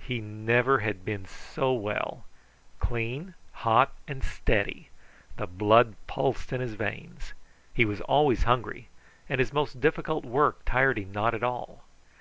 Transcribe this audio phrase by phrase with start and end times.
[0.00, 2.24] He never had been so well.
[2.80, 4.90] Clean, hot, and steady
[5.36, 7.34] the blood pulsed in his veins.
[7.72, 8.88] He was always hungry,
[9.28, 11.84] and his most difficult work tired him not at all.